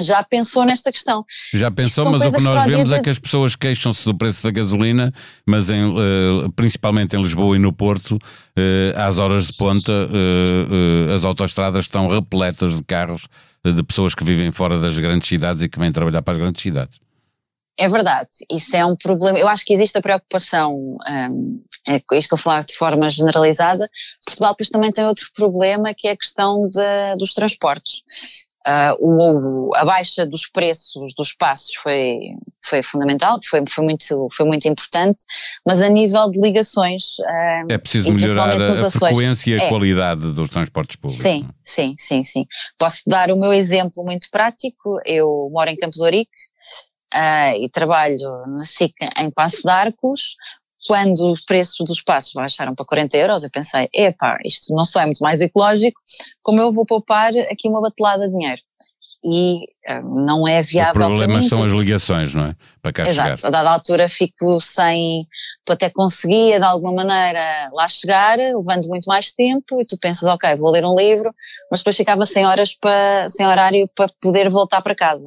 já 0.00 0.22
pensou 0.22 0.64
nesta 0.64 0.90
questão. 0.90 1.24
Já 1.52 1.70
pensou, 1.70 2.10
mas 2.10 2.22
o 2.22 2.32
que 2.32 2.42
nós 2.42 2.64
vemos 2.66 2.92
é 2.92 3.00
que 3.00 3.10
as 3.10 3.18
pessoas 3.18 3.54
queixam-se 3.54 4.04
do 4.04 4.16
preço 4.16 4.42
da 4.42 4.50
gasolina, 4.50 5.12
mas 5.46 5.70
em, 5.70 5.84
uh, 5.84 6.50
principalmente 6.54 7.16
em 7.16 7.22
Lisboa 7.22 7.56
e 7.56 7.58
no 7.58 7.72
Porto, 7.72 8.16
uh, 8.16 8.98
às 8.98 9.18
horas 9.18 9.46
de 9.46 9.56
ponta, 9.56 9.92
uh, 9.92 11.12
as 11.14 11.24
autoestradas 11.24 11.84
estão 11.84 12.08
repletas 12.08 12.76
de 12.76 12.84
carros 12.84 13.28
de 13.64 13.82
pessoas 13.82 14.14
que 14.14 14.24
vivem 14.24 14.50
fora 14.50 14.78
das 14.78 14.98
grandes 14.98 15.26
cidades 15.26 15.62
e 15.62 15.68
que 15.68 15.78
vêm 15.78 15.90
trabalhar 15.90 16.22
para 16.22 16.32
as 16.32 16.38
grandes 16.38 16.62
cidades. 16.62 16.98
É 17.76 17.88
verdade, 17.88 18.28
isso 18.48 18.76
é 18.76 18.86
um 18.86 18.94
problema. 18.94 19.36
Eu 19.36 19.48
acho 19.48 19.64
que 19.64 19.72
existe 19.72 19.98
a 19.98 20.02
preocupação, 20.02 20.72
um, 20.72 21.64
é, 21.88 22.00
estou 22.16 22.36
a 22.36 22.40
falar 22.40 22.64
de 22.64 22.74
forma 22.76 23.08
generalizada. 23.08 23.90
Portugal 24.24 24.52
depois 24.52 24.68
também 24.68 24.92
tem 24.92 25.04
outro 25.04 25.26
problema 25.34 25.92
que 25.92 26.06
é 26.06 26.12
a 26.12 26.16
questão 26.16 26.68
de, 26.68 27.16
dos 27.18 27.34
transportes. 27.34 28.02
Uh, 28.66 28.96
o, 28.98 29.74
a 29.74 29.84
baixa 29.84 30.24
dos 30.24 30.46
preços 30.46 31.12
dos 31.14 31.34
passos 31.34 31.74
foi, 31.74 32.18
foi 32.64 32.82
fundamental, 32.82 33.38
foi, 33.44 33.62
foi, 33.68 33.84
muito, 33.84 34.28
foi 34.32 34.46
muito 34.46 34.66
importante, 34.66 35.18
mas 35.66 35.82
a 35.82 35.88
nível 35.88 36.30
de 36.30 36.40
ligações. 36.40 37.18
Uh, 37.18 37.72
é 37.72 37.76
preciso 37.76 38.10
melhorar 38.10 38.58
a, 38.58 38.86
a 38.86 38.90
frequência 38.90 39.50
e 39.50 39.60
a 39.60 39.64
é. 39.64 39.68
qualidade 39.68 40.32
dos 40.32 40.48
transportes 40.48 40.96
públicos. 40.96 41.22
Sim, 41.22 41.46
sim, 41.62 41.94
sim, 41.98 42.22
sim. 42.22 42.46
Posso 42.78 43.02
dar 43.06 43.30
o 43.30 43.36
meu 43.36 43.52
exemplo 43.52 44.02
muito 44.02 44.28
prático. 44.30 44.98
Eu 45.04 45.50
moro 45.52 45.68
em 45.68 45.76
Campos 45.76 46.00
Ourique 46.00 46.30
uh, 47.14 47.56
e 47.62 47.68
trabalho 47.68 48.46
na 48.46 48.64
SIC 48.64 48.94
em 49.18 49.30
Passo 49.30 49.62
de 49.62 49.70
Arcos 49.70 50.36
quando 50.86 51.32
os 51.32 51.40
preços 51.44 51.86
dos 51.86 52.02
passos 52.02 52.32
baixaram 52.32 52.74
para 52.74 52.84
40 52.84 53.16
euros, 53.16 53.44
eu 53.44 53.50
pensei, 53.50 53.88
epá, 53.92 54.38
isto 54.44 54.74
não 54.74 54.84
só 54.84 55.00
é 55.00 55.06
muito 55.06 55.22
mais 55.22 55.40
ecológico, 55.40 56.00
como 56.42 56.60
eu 56.60 56.72
vou 56.72 56.84
poupar 56.84 57.32
aqui 57.50 57.68
uma 57.68 57.80
batelada 57.80 58.26
de 58.26 58.32
dinheiro. 58.32 58.60
E 59.26 59.64
uh, 59.88 60.22
não 60.22 60.46
é 60.46 60.60
viável. 60.60 61.00
O 61.00 61.06
problema 61.06 61.40
são 61.40 61.62
as 61.62 61.72
ligações, 61.72 62.34
não 62.34 62.48
é? 62.48 62.56
Para 62.82 62.92
cá 62.92 63.02
Exato. 63.04 63.40
chegar. 63.40 63.48
A 63.48 63.50
dada 63.50 63.70
altura 63.70 64.06
fico 64.06 64.60
sem. 64.60 65.26
Tu 65.64 65.72
até 65.72 65.88
conseguia 65.88 66.58
de 66.58 66.64
alguma 66.66 66.92
maneira 66.92 67.70
lá 67.72 67.88
chegar, 67.88 68.36
levando 68.36 68.86
muito 68.86 69.06
mais 69.06 69.32
tempo, 69.32 69.80
e 69.80 69.86
tu 69.86 69.96
pensas, 69.98 70.28
ok, 70.28 70.54
vou 70.56 70.70
ler 70.70 70.84
um 70.84 70.94
livro, 70.94 71.34
mas 71.70 71.80
depois 71.80 71.96
ficava 71.96 72.26
sem 72.26 72.44
horas 72.44 72.74
para, 72.74 73.26
sem 73.30 73.46
horário 73.46 73.88
para 73.96 74.10
poder 74.20 74.50
voltar 74.50 74.82
para 74.82 74.94
casa. 74.94 75.24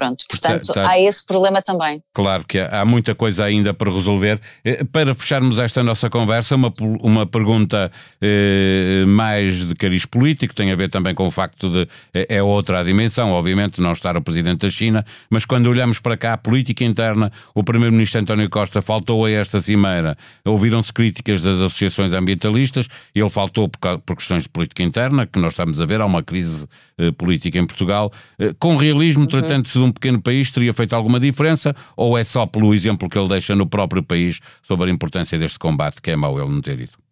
Pronto, 0.00 0.24
portanto, 0.26 0.66
tá, 0.68 0.72
tá. 0.72 0.90
há 0.92 0.98
esse 0.98 1.22
problema 1.26 1.60
também. 1.60 2.02
Claro 2.14 2.42
que 2.46 2.58
há, 2.58 2.86
muita 2.86 3.14
coisa 3.14 3.44
ainda 3.44 3.74
para 3.74 3.92
resolver. 3.92 4.40
Eh, 4.64 4.82
para 4.82 5.12
fecharmos 5.12 5.58
esta 5.58 5.82
nossa 5.82 6.08
conversa, 6.08 6.56
uma, 6.56 6.72
uma 7.02 7.26
pergunta 7.26 7.92
eh, 8.18 9.04
mais 9.06 9.68
de 9.68 9.74
cariz 9.74 10.06
político, 10.06 10.54
tem 10.54 10.72
a 10.72 10.74
ver 10.74 10.88
também 10.88 11.14
com 11.14 11.26
o 11.26 11.30
facto 11.30 11.68
de. 11.68 11.86
É, 12.14 12.36
é 12.36 12.42
outra 12.42 12.80
a 12.80 12.82
dimensão, 12.82 13.30
obviamente, 13.32 13.78
não 13.78 13.92
estar 13.92 14.16
o 14.16 14.22
Presidente 14.22 14.60
da 14.60 14.70
China, 14.70 15.04
mas 15.28 15.44
quando 15.44 15.66
olhamos 15.66 15.98
para 15.98 16.16
cá, 16.16 16.32
a 16.32 16.38
política 16.38 16.82
interna, 16.82 17.30
o 17.54 17.62
Primeiro-Ministro 17.62 18.22
António 18.22 18.48
Costa 18.48 18.80
faltou 18.80 19.26
a 19.26 19.30
esta 19.30 19.60
cimeira. 19.60 20.16
Ouviram-se 20.46 20.94
críticas 20.94 21.42
das 21.42 21.56
associações 21.60 22.14
ambientalistas, 22.14 22.88
ele 23.14 23.28
faltou 23.28 23.68
por, 23.68 23.98
por 23.98 24.16
questões 24.16 24.44
de 24.44 24.48
política 24.48 24.82
interna, 24.82 25.26
que 25.26 25.38
nós 25.38 25.52
estamos 25.52 25.78
a 25.78 25.84
ver, 25.84 26.00
há 26.00 26.06
uma 26.06 26.22
crise 26.22 26.66
eh, 27.00 27.10
política 27.12 27.58
em 27.58 27.66
Portugal. 27.66 28.12
Eh, 28.38 28.54
com 28.58 28.76
realismo, 28.76 29.22
uhum. 29.22 29.26
tratando-se 29.26 29.78
de 29.78 29.84
um 29.84 29.89
pequeno 29.92 30.20
país, 30.20 30.50
teria 30.50 30.72
feito 30.74 30.94
alguma 30.94 31.20
diferença? 31.20 31.74
Ou 31.96 32.16
é 32.16 32.24
só 32.24 32.46
pelo 32.46 32.74
exemplo 32.74 33.08
que 33.08 33.18
ele 33.18 33.28
deixa 33.28 33.54
no 33.54 33.66
próprio 33.66 34.02
país 34.02 34.40
sobre 34.62 34.90
a 34.90 34.92
importância 34.92 35.38
deste 35.38 35.58
combate 35.58 36.00
que 36.02 36.10
é 36.10 36.16
mau 36.16 36.38
ele 36.40 36.50
não 36.50 36.60
ter 36.60 36.80
ido? 36.80 37.09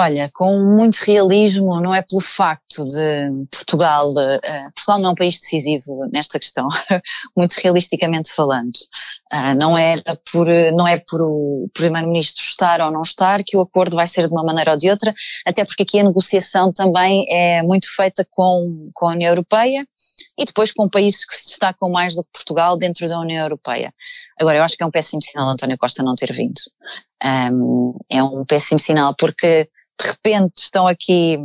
Olha, 0.00 0.30
com 0.32 0.56
muito 0.76 0.98
realismo, 0.98 1.80
não 1.80 1.92
é 1.92 2.02
pelo 2.02 2.20
facto 2.20 2.86
de 2.86 3.46
Portugal, 3.50 4.08
uh, 4.10 4.72
Portugal 4.72 5.00
não 5.00 5.08
é 5.08 5.12
um 5.12 5.16
país 5.16 5.40
decisivo 5.40 6.06
nesta 6.12 6.38
questão, 6.38 6.68
muito 7.36 7.54
realisticamente 7.54 8.32
falando. 8.32 8.70
Uh, 9.34 9.58
não, 9.58 9.76
é 9.76 10.00
por, 10.30 10.46
não 10.72 10.86
é 10.86 10.98
por 10.98 11.20
o 11.22 11.68
Primeiro-Ministro 11.74 12.44
estar 12.44 12.80
ou 12.80 12.92
não 12.92 13.02
estar 13.02 13.42
que 13.44 13.56
o 13.56 13.60
acordo 13.60 13.96
vai 13.96 14.06
ser 14.06 14.28
de 14.28 14.32
uma 14.32 14.44
maneira 14.44 14.70
ou 14.70 14.78
de 14.78 14.88
outra, 14.88 15.12
até 15.44 15.64
porque 15.64 15.82
aqui 15.82 15.98
a 15.98 16.04
negociação 16.04 16.72
também 16.72 17.26
é 17.28 17.60
muito 17.64 17.88
feita 17.92 18.24
com, 18.30 18.84
com 18.94 19.08
a 19.08 19.14
União 19.14 19.30
Europeia 19.30 19.84
e 20.38 20.44
depois 20.44 20.70
com 20.70 20.88
países 20.88 21.26
que 21.26 21.34
se 21.34 21.46
destacam 21.46 21.90
mais 21.90 22.14
do 22.14 22.22
que 22.22 22.30
Portugal 22.34 22.78
dentro 22.78 23.08
da 23.08 23.18
União 23.18 23.42
Europeia. 23.42 23.92
Agora, 24.38 24.58
eu 24.58 24.62
acho 24.62 24.76
que 24.76 24.84
é 24.84 24.86
um 24.86 24.92
péssimo 24.92 25.20
sinal 25.20 25.50
António 25.50 25.76
Costa 25.76 26.04
não 26.04 26.14
ter 26.14 26.32
vindo. 26.32 26.60
Um, 27.52 27.98
é 28.08 28.22
um 28.22 28.44
péssimo 28.44 28.78
sinal 28.78 29.12
porque 29.16 29.68
de 30.00 30.08
repente 30.08 30.54
estão 30.58 30.86
aqui 30.86 31.38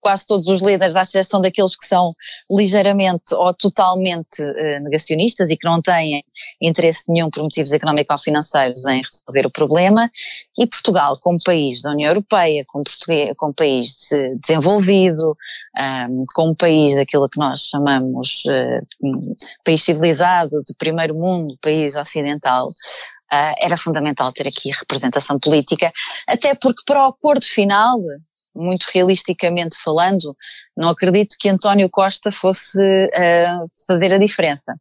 quase 0.00 0.26
todos 0.26 0.48
os 0.48 0.62
líderes, 0.62 0.96
à 0.96 1.02
exceção 1.02 1.40
daqueles 1.40 1.76
que 1.76 1.86
são 1.86 2.14
ligeiramente 2.50 3.34
ou 3.34 3.52
totalmente 3.54 4.42
uh, 4.42 4.80
negacionistas 4.82 5.50
e 5.50 5.56
que 5.56 5.68
não 5.68 5.80
têm 5.80 6.24
interesse 6.60 7.04
nenhum 7.08 7.30
por 7.30 7.42
motivos 7.42 7.72
económicos 7.72 8.10
ou 8.10 8.18
financeiros 8.18 8.84
em 8.86 9.02
resolver 9.02 9.46
o 9.46 9.50
problema, 9.50 10.10
e 10.58 10.66
Portugal, 10.66 11.16
como 11.20 11.38
país 11.44 11.82
da 11.82 11.90
União 11.90 12.08
Europeia, 12.08 12.64
como, 12.66 12.84
como 13.36 13.54
país 13.54 13.96
de, 14.10 14.36
desenvolvido, 14.36 15.36
um, 16.08 16.24
como 16.34 16.56
país 16.56 16.96
daquilo 16.96 17.28
que 17.28 17.38
nós 17.38 17.66
chamamos 17.66 18.42
uh, 18.46 19.36
país 19.64 19.82
civilizado, 19.82 20.62
de 20.66 20.74
primeiro 20.74 21.14
mundo, 21.14 21.58
país 21.60 21.94
ocidental, 21.94 22.68
Uh, 23.32 23.54
era 23.58 23.76
fundamental 23.76 24.32
ter 24.32 24.48
aqui 24.48 24.70
representação 24.72 25.38
política, 25.38 25.92
até 26.26 26.52
porque 26.54 26.82
para 26.84 27.06
o 27.06 27.10
acordo 27.10 27.44
final, 27.44 28.00
muito 28.54 28.86
realisticamente 28.92 29.78
falando, 29.82 30.36
não 30.76 30.88
acredito 30.88 31.36
que 31.38 31.48
António 31.48 31.88
Costa 31.88 32.32
fosse 32.32 32.80
uh, 32.80 33.70
fazer 33.86 34.12
a 34.12 34.18
diferença. 34.18 34.74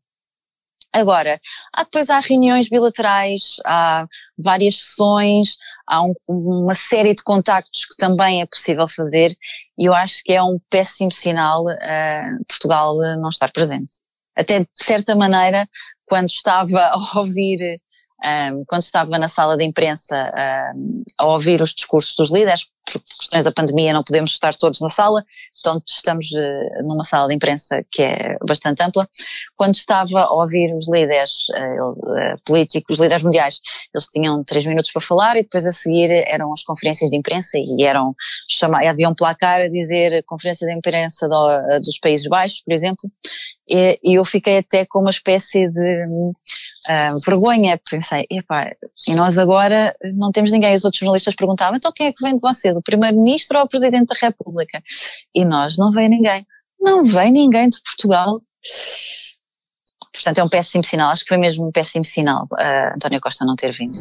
Agora, 0.91 1.39
há 1.71 1.83
depois 1.83 2.09
há 2.09 2.19
reuniões 2.19 2.67
bilaterais, 2.67 3.57
há 3.63 4.07
várias 4.37 4.75
sessões, 4.77 5.55
há 5.87 6.01
um, 6.01 6.15
uma 6.27 6.73
série 6.73 7.13
de 7.13 7.23
contactos 7.23 7.85
que 7.85 7.95
também 7.95 8.41
é 8.41 8.47
possível 8.47 8.87
fazer 8.87 9.31
e 9.77 9.85
eu 9.85 9.93
acho 9.93 10.23
que 10.23 10.33
é 10.33 10.41
um 10.41 10.59
péssimo 10.69 11.11
sinal 11.11 11.63
uh, 11.63 12.45
Portugal 12.47 12.97
não 13.19 13.29
estar 13.29 13.51
presente. 13.51 13.97
Até 14.35 14.61
de 14.61 14.67
certa 14.73 15.15
maneira, 15.15 15.67
quando 16.07 16.27
estava 16.27 16.79
a 16.89 17.19
ouvir 17.19 17.79
um, 18.23 18.63
quando 18.67 18.81
estava 18.81 19.17
na 19.17 19.27
sala 19.27 19.57
de 19.57 19.63
imprensa 19.63 20.31
um, 20.75 21.03
a 21.17 21.27
ouvir 21.27 21.61
os 21.61 21.73
discursos 21.73 22.15
dos 22.15 22.31
líderes, 22.31 22.67
por 22.97 23.17
questões 23.19 23.43
da 23.43 23.51
pandemia 23.51 23.93
não 23.93 24.03
podemos 24.03 24.31
estar 24.31 24.55
todos 24.55 24.79
na 24.81 24.89
sala, 24.89 25.23
então 25.59 25.81
estamos 25.85 26.27
uh, 26.31 26.87
numa 26.87 27.03
sala 27.03 27.27
de 27.27 27.35
imprensa 27.35 27.85
que 27.91 28.01
é 28.01 28.37
bastante 28.47 28.81
ampla. 28.81 29.07
Quando 29.55 29.75
estava 29.75 30.21
a 30.21 30.33
ouvir 30.33 30.73
os 30.73 30.89
líderes 30.89 31.49
uh, 31.49 32.41
políticos, 32.45 32.95
os 32.95 33.01
líderes 33.01 33.23
mundiais, 33.23 33.59
eles 33.93 34.07
tinham 34.07 34.43
três 34.43 34.65
minutos 34.65 34.91
para 34.91 35.01
falar 35.01 35.35
e 35.37 35.43
depois 35.43 35.65
a 35.65 35.71
seguir 35.71 36.09
eram 36.27 36.51
as 36.51 36.63
conferências 36.63 37.09
de 37.09 37.17
imprensa 37.17 37.57
e 37.57 37.83
eram 37.83 38.15
chamar, 38.49 38.85
havia 38.87 39.09
um 39.09 39.15
placar 39.15 39.61
a 39.61 39.67
dizer 39.67 40.23
conferência 40.25 40.65
de 40.65 40.73
imprensa 40.73 41.27
do, 41.27 41.79
dos 41.79 41.99
Países 41.99 42.27
Baixos, 42.27 42.61
por 42.61 42.73
exemplo, 42.73 43.09
e, 43.69 43.99
e 44.03 44.15
eu 44.15 44.25
fiquei 44.25 44.57
até 44.57 44.83
com 44.85 44.99
uma 44.99 45.11
espécie 45.11 45.69
de 45.69 46.05
uh, 46.05 47.19
vergonha, 47.23 47.79
pensei, 47.89 48.25
epá, 48.31 48.71
e 49.07 49.13
nós 49.13 49.37
agora 49.37 49.95
não 50.15 50.31
temos 50.31 50.51
ninguém. 50.51 50.73
Os 50.73 50.83
outros 50.83 50.99
jornalistas 50.99 51.35
perguntavam, 51.35 51.77
então 51.77 51.91
quem 51.93 52.07
é 52.07 52.13
que 52.13 52.23
vem 52.23 52.33
de 52.33 52.41
vocês, 52.41 52.75
o 52.79 52.83
Primeiro-Ministro 52.83 53.57
ou 53.57 53.65
o 53.65 53.67
Presidente 53.67 54.07
da 54.07 54.15
República? 54.19 54.81
E 55.33 55.45
nós, 55.45 55.77
não 55.77 55.91
veio 55.91 56.09
ninguém. 56.09 56.45
Não 56.79 57.03
vem 57.03 57.31
ninguém 57.31 57.69
de 57.69 57.81
Portugal. 57.83 58.41
Portanto, 60.13 60.39
é 60.39 60.43
um 60.43 60.49
péssimo 60.49 60.83
sinal. 60.83 61.11
Acho 61.11 61.23
que 61.23 61.29
foi 61.29 61.37
mesmo 61.37 61.67
um 61.67 61.71
péssimo 61.71 62.05
sinal 62.05 62.47
uh, 62.53 62.95
António 62.95 63.21
Costa 63.21 63.45
não 63.45 63.55
ter 63.55 63.71
vindo. 63.73 63.99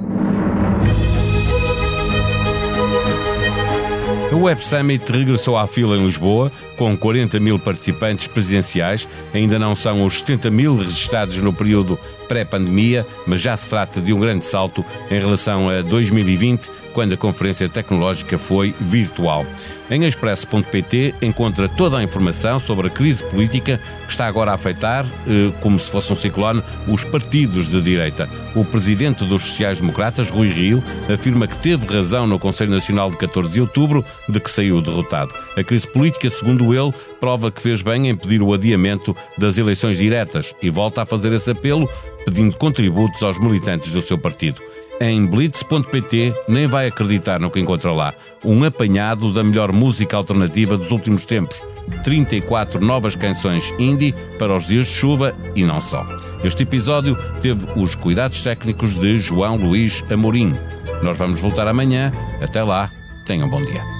O 4.33 4.43
Web 4.43 4.63
Summit 4.63 5.11
regressou 5.11 5.57
à 5.57 5.67
fila 5.67 5.97
em 5.97 6.05
Lisboa, 6.05 6.53
com 6.77 6.97
40 6.97 7.41
mil 7.41 7.59
participantes 7.59 8.27
presenciais. 8.27 9.09
Ainda 9.35 9.59
não 9.59 9.75
são 9.75 10.05
os 10.05 10.21
70 10.21 10.51
mil 10.51 10.77
registados 10.77 11.39
no 11.39 11.53
período 11.53 11.99
pré-pandemia, 12.29 13.07
mas 13.27 13.41
já 13.41 13.57
se 13.57 13.69
trata 13.69 14.01
de 14.01 14.13
um 14.13 14.21
grande 14.21 14.45
salto 14.45 14.85
em 15.11 15.19
relação 15.19 15.69
a 15.69 15.81
2020, 15.83 16.71
quando 16.93 17.15
a 17.15 17.17
conferência 17.17 17.69
tecnológica 17.69 18.37
foi 18.37 18.75
virtual. 18.81 19.47
Em 19.91 20.05
expresso.pt 20.05 21.15
encontra 21.23 21.67
toda 21.67 21.97
a 21.97 22.03
informação 22.03 22.59
sobre 22.59 22.89
a 22.89 22.91
crise 22.91 23.25
política 23.25 23.81
que 24.05 24.11
está 24.11 24.27
agora 24.27 24.51
a 24.51 24.55
afetar, 24.55 25.07
eh, 25.27 25.51
como 25.61 25.79
se 25.79 25.91
fosse 25.91 26.13
um 26.13 26.17
ciclone, 26.17 26.63
os 26.87 27.05
partidos 27.05 27.69
de 27.69 27.81
direita. 27.81 28.29
O 28.55 28.65
presidente 28.65 29.25
dos 29.25 29.43
sociais-democratas, 29.43 30.29
Rui 30.29 30.51
Rio, 30.51 30.85
afirma 31.13 31.47
que 31.47 31.57
teve 31.57 31.87
razão 31.87 32.27
no 32.27 32.39
Conselho 32.39 32.71
Nacional 32.71 33.11
de 33.11 33.17
14 33.17 33.49
de 33.49 33.61
outubro 33.63 34.05
de 34.29 34.39
que 34.39 34.51
saiu 34.51 34.83
derrotado. 34.83 35.33
A 35.57 35.65
crise 35.65 35.87
política, 35.89 36.29
segundo 36.29 36.75
ele, 36.75 36.93
prova 37.21 37.51
que 37.51 37.63
fez 37.63 37.83
bem 37.83 38.09
em 38.09 38.17
pedir 38.17 38.43
o 38.43 38.53
adiamento 38.53 39.15
das 39.37 39.59
eleições 39.59 39.99
diretas 39.99 40.55
e 40.63 40.71
volta 40.71 41.03
a 41.03 41.07
fazer 41.07 41.33
esse 41.33 41.51
apelo 41.51 41.89
pedindo 42.25 42.57
contributos 42.57 43.23
aos 43.23 43.39
militantes 43.39 43.93
do 43.93 44.03
seu 44.03 44.19
partido. 44.19 44.61
Em 45.01 45.25
blitz.pt 45.25 46.35
nem 46.49 46.67
vai 46.67 46.89
acreditar 46.89 47.39
no 47.39 47.51
que 47.51 47.61
encontra 47.61 47.93
lá. 47.93 48.13
Um 48.45 48.65
apanhado 48.65 49.33
da 49.33 49.45
melhor 49.45 49.71
música 49.71 50.17
alternativa 50.17 50.77
dos 50.77 50.91
últimos 50.91 51.25
tempos. 51.25 51.63
34 52.03 52.85
novas 52.85 53.15
canções 53.15 53.73
indie 53.79 54.15
para 54.39 54.57
os 54.57 54.67
dias 54.67 54.87
de 54.87 54.93
chuva 54.93 55.35
e 55.55 55.65
não 55.65 55.81
só. 55.81 56.07
Este 56.45 56.65
episódio 56.65 57.17
teve 57.41 57.67
os 57.77 57.95
cuidados 57.95 58.43
técnicos 58.43 58.95
de 58.95 59.19
João 59.19 59.57
Luís 59.57 60.05
Amorim. 60.11 60.57
Nós 61.03 61.17
vamos 61.17 61.41
voltar 61.41 61.67
amanhã. 61.67 62.13
Até 62.43 62.63
lá, 62.63 62.91
tenham 63.25 63.47
um 63.47 63.51
bom 63.51 63.65
dia. 63.65 63.98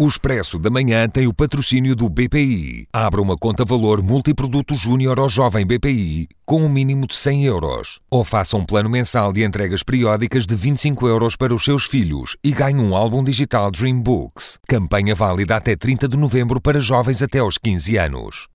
O 0.00 0.06
Expresso 0.06 0.60
da 0.60 0.70
Manhã 0.70 1.08
tem 1.08 1.26
o 1.26 1.34
patrocínio 1.34 1.96
do 1.96 2.08
BPI. 2.08 2.86
Abra 2.92 3.20
uma 3.20 3.36
conta 3.36 3.64
valor 3.64 4.00
multiproduto 4.00 4.76
júnior 4.76 5.18
ao 5.18 5.28
jovem 5.28 5.66
BPI 5.66 6.28
com 6.46 6.62
um 6.62 6.68
mínimo 6.68 7.04
de 7.04 7.16
100 7.16 7.44
euros. 7.44 8.00
Ou 8.08 8.24
faça 8.24 8.56
um 8.56 8.64
plano 8.64 8.88
mensal 8.88 9.32
de 9.32 9.44
entregas 9.44 9.82
periódicas 9.82 10.46
de 10.46 10.54
25 10.54 11.06
euros 11.08 11.34
para 11.34 11.52
os 11.52 11.64
seus 11.64 11.84
filhos 11.84 12.36
e 12.44 12.52
ganhe 12.52 12.80
um 12.80 12.94
álbum 12.94 13.24
digital 13.24 13.72
Dream 13.72 14.00
Books. 14.00 14.58
Campanha 14.68 15.16
válida 15.16 15.56
até 15.56 15.74
30 15.74 16.06
de 16.06 16.16
novembro 16.16 16.60
para 16.60 16.80
jovens 16.80 17.20
até 17.20 17.40
aos 17.40 17.58
15 17.58 17.96
anos. 17.98 18.48